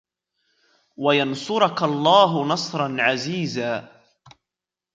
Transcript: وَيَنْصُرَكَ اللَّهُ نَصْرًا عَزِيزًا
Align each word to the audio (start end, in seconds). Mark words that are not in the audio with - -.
وَيَنْصُرَكَ 0.97 1.83
اللَّهُ 1.83 2.45
نَصْرًا 2.45 2.97
عَزِيزًا 2.99 4.01